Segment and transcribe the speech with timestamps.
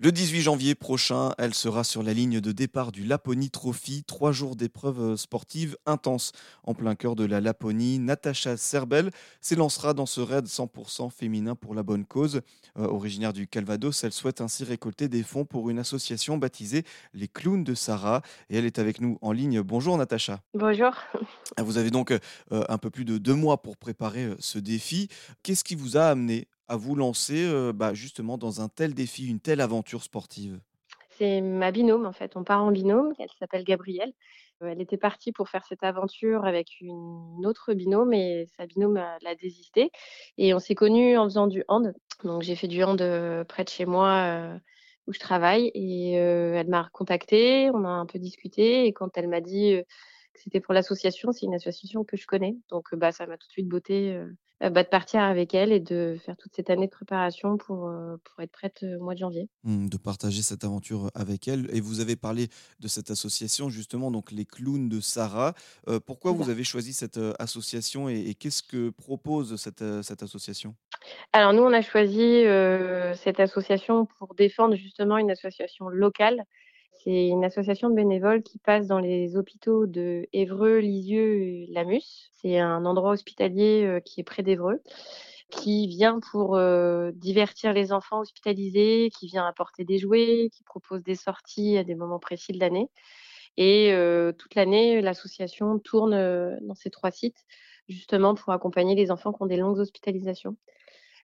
[0.00, 4.04] Le 18 janvier prochain, elle sera sur la ligne de départ du Laponie Trophy.
[4.04, 6.30] Trois jours d'épreuves sportives intenses.
[6.62, 11.74] En plein cœur de la Laponie, Natacha Serbel s'élancera dans ce raid 100% féminin pour
[11.74, 12.42] la bonne cause.
[12.78, 17.26] Euh, originaire du Calvados, elle souhaite ainsi récolter des fonds pour une association baptisée Les
[17.26, 18.22] Clowns de Sarah.
[18.50, 19.62] Et elle est avec nous en ligne.
[19.62, 20.38] Bonjour Natacha.
[20.54, 20.92] Bonjour.
[21.60, 22.18] Vous avez donc euh,
[22.50, 25.08] un peu plus de deux mois pour préparer euh, ce défi.
[25.42, 29.26] Qu'est-ce qui vous a amené à vous lancer, heu, bah, justement dans un tel défi,
[29.28, 30.60] une telle aventure sportive?
[31.10, 34.12] C'est ma binôme en fait, on part en binôme, elle s'appelle Gabrielle.
[34.62, 38.96] Heu, elle était partie pour faire cette aventure avec une autre binôme et sa binôme,
[38.98, 39.90] heu, l'a désisté
[40.38, 41.92] et on s'est connus en faisant du hand.
[42.24, 42.98] Donc j'ai fait du hand,
[43.48, 44.58] près de chez moi,
[45.06, 49.28] où je travaille et elle m'a recontactée, on a un peu discuté et quand elle
[49.28, 49.80] m'a dit,
[50.42, 53.46] c'était pour l'association, c'est une association que je connais donc, heu, bah, ça m'a tout
[53.46, 53.68] de suite
[54.60, 58.18] bah, de partir avec elle et de faire toute cette année de préparation pour, heu,
[58.24, 59.48] pour être prête, au mois de janvier.
[59.64, 62.48] Mmh, de partager cette aventure, avec elle et vous avez parlé
[62.80, 65.54] de cette association justement, donc les Clowns de Sarah.
[66.06, 70.74] Pourquoi vous avez choisi cette, association et et qu'est-ce que propose cette, cette association?
[71.32, 72.44] Alors nous, on a choisi,
[73.22, 76.44] cette association pour défendre justement une association locale.
[76.92, 82.30] C'est une association de bénévoles qui passe dans les hôpitaux de Évreux, Lisieux et Lamus.
[82.32, 84.80] C'est un endroit hospitalier, heu, qui est près d'Évreux,
[85.50, 91.02] qui vient pour, heu, divertir les enfants hospitalisés, qui vient apporter des jouets, qui propose
[91.04, 92.88] des sorties à des moments précis de l'année
[93.58, 96.12] et heu, toute l'année, l'association tourne,
[96.62, 97.44] dans ces 3 sites,
[97.88, 100.56] justement pour accompagner les enfants qui ont des longues hospitalisations.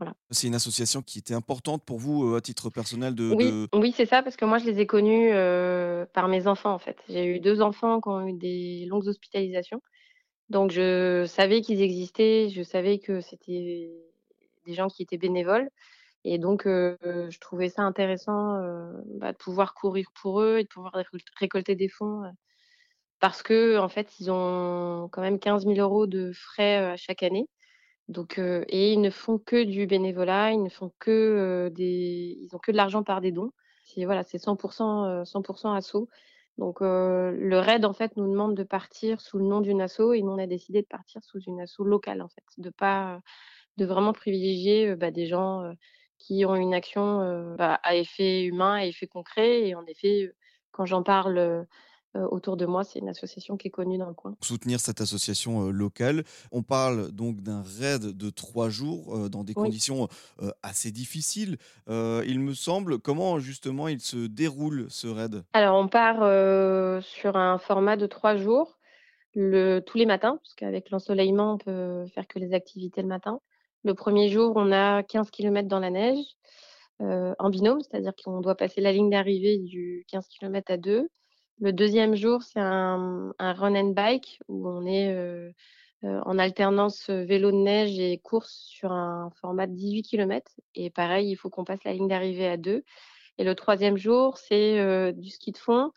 [0.00, 0.14] Voilà.
[0.32, 3.68] C'est une association qui était importante pour vous, heu, à titre personnel de Oui, de
[3.72, 6.78] oui, c'est ça, parce que moi, je les ai connus, heu, par mes enfants, en
[6.80, 6.98] fait.
[7.08, 9.80] J'ai eu 2 enfants qui ont eu des longues hospitalisations,
[10.50, 13.90] donc je savais qu'ils existaient, je savais que c'était
[14.66, 15.70] des gens qui étaient bénévoles
[16.24, 18.56] et donc heu, je trouvais ça intéressant,
[19.18, 22.22] bah, de pouvoir courir pour eux et de pouvoir récolt récolter des fonds,
[23.20, 27.48] parce qu'en fait, ils ont quand même 15 000 € de frais, à chaque année
[28.10, 32.56] Donc heu et ils ne font que du bénévolat, ils ne font que, des ils
[32.56, 33.52] ont que de l'argent par des dons.
[33.84, 34.56] C'est voilà, c'est 100
[35.08, 36.08] heu, 100% asso.
[36.58, 40.12] Donc heu, le RAID, en fait, nous demande de partir sous le nom d'une asso
[40.14, 43.20] et nous, on a décidé de partir sous une asso locale, en fait, de pas
[43.78, 45.64] de vraiment privilégier, bah, des gens,
[46.18, 50.32] qui ont une action, bah, à effet humain, à effet concret et en effet,
[50.72, 51.66] quand j'en parle,
[52.14, 54.36] autour de moi, c'est une association qui est connue dans le coin.
[54.42, 56.24] soutenir cette association, heu, locale.
[56.50, 59.70] On parle donc d'un raid de 3 jours, heu, dans des Oui.
[59.70, 60.08] conditions,
[60.62, 62.98] assez difficiles, il me semble.
[62.98, 65.44] Comment justement il se déroule ce raid?
[65.52, 66.18] Alors on part,
[67.02, 68.78] sur un format de 3 jours,
[69.34, 73.40] le tous les matins, parce qu'avec l'ensoleillement, on peut faire que les activités le matin.
[73.84, 76.18] Le premier jour, on a 15 kilomètres dans la neige,
[77.00, 81.08] en binôme, c'est-à-dire qu'on doit passer la ligne d'arrivée du 15 kilomètres à 2.
[81.60, 85.52] Le deuxième jour, c'est un un run and bike où on est, heu
[86.04, 90.52] heu, en alternance, heu, vélo de neige et course sur un format de 18 kilomètres
[90.74, 92.82] et pareil, il faut qu'on passe la ligne d'arrivée à 2.
[93.38, 95.92] Et le troisième jour, c'est, du ski de fond.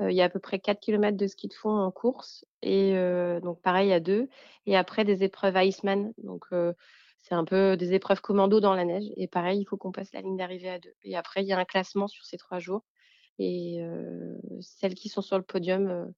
[0.00, 2.94] Il y a à peu près 4 kilomètres de ski de fond en course et
[3.42, 4.28] donc pareil à 2
[4.66, 6.12] et après des épreuves Iceman.
[6.18, 6.46] Donc
[7.22, 10.12] c'est un peu des épreuves commando dans la neige et pareil, il faut qu'on passe
[10.14, 12.60] la ligne d'arrivée à 2 et après il y a un classement sur ces 3
[12.60, 12.84] jours
[13.38, 13.80] et
[14.60, 16.12] celles qui sont sur le podium,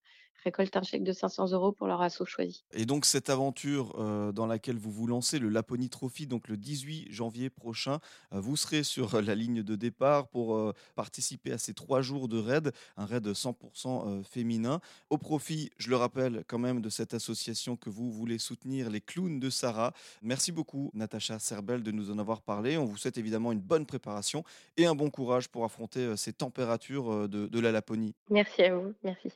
[0.45, 2.65] récoltent un chèque de 500 euros pour leur asso choisi.
[2.73, 6.57] Et donc cette aventure, heu, dans laquelle vous vous lancez, le Laponie Trophy, donc le
[6.57, 7.99] 18 janvier prochain,
[8.33, 12.29] heu, vous serez sur, heu, la ligne de départ pour, participer à ces 3 jours
[12.29, 13.57] de raid, un raid 100
[14.07, 14.81] heu, féminin.
[15.11, 19.01] Au profit, je le rappelle quand même, de cette association que vous voulez soutenir, les
[19.01, 19.93] Clowns de Sarah.
[20.23, 22.77] Merci beaucoup Natacha Serbel de nous en avoir parlé.
[22.77, 24.45] On vous souhaite évidemment une bonne préparation
[24.77, 28.15] et un bon courage pour affronter, ces températures, de de la Laponie.
[28.29, 29.31] Merci à vous, merci.